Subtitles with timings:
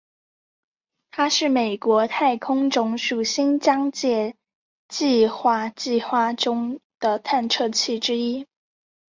[1.11, 4.35] 它是美国太空总署新疆界
[4.87, 8.47] 计画计划中的探测器之一。